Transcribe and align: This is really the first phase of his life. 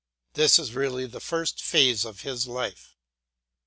This 0.33 0.57
is 0.57 0.73
really 0.73 1.05
the 1.05 1.19
first 1.19 1.61
phase 1.61 2.05
of 2.05 2.21
his 2.21 2.47
life. 2.47 2.95